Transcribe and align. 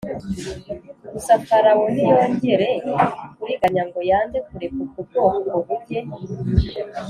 Gusa 1.13 1.33
Farawo 1.47 1.83
ntiyongere 1.93 2.67
kuriganya 3.37 3.83
ngo 3.87 3.99
yange 4.11 4.37
kureka 4.47 4.77
ubwo 4.83 5.01
bwoko 5.07 5.25
ngo 5.41 5.57
bujye 5.65 5.99